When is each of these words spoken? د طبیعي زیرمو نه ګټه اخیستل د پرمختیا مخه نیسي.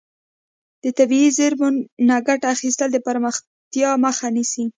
د 0.83 0.85
طبیعي 0.97 1.29
زیرمو 1.37 1.69
نه 2.09 2.17
ګټه 2.27 2.47
اخیستل 2.55 2.89
د 2.91 2.97
پرمختیا 3.07 3.89
مخه 4.05 4.27
نیسي. 4.35 4.65